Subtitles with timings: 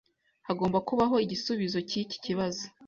[0.47, 2.63] Hagomba kubaho igisubizo cyiki kibazo.